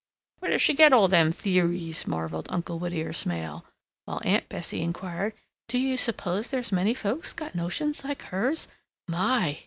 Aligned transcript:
"Where 0.39 0.49
does 0.49 0.63
she 0.63 0.73
get 0.73 0.93
all 0.93 1.07
them 1.07 1.29
the'ries?" 1.43 2.07
marveled 2.07 2.47
Uncle 2.49 2.79
Whittier 2.79 3.11
Smail; 3.13 3.65
while 4.05 4.19
Aunt 4.25 4.49
Bessie 4.49 4.81
inquired, 4.81 5.33
"Do 5.67 5.77
you 5.77 5.95
suppose 5.95 6.49
there's 6.49 6.71
many 6.71 6.95
folks 6.95 7.33
got 7.33 7.53
notions 7.53 8.03
like 8.03 8.23
hers? 8.23 8.67
My! 9.07 9.59